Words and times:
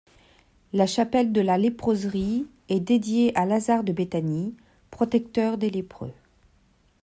La 0.73 0.87
chapelle 0.87 1.31
de 1.31 1.41
la 1.41 1.59
léproserie 1.59 2.47
est 2.69 2.79
dédiée 2.79 3.37
à 3.37 3.45
Lazare 3.45 3.83
de 3.83 3.93
Béthanie, 3.93 4.55
protecteur 4.89 5.59
des 5.59 5.69
lépreux. 5.69 6.11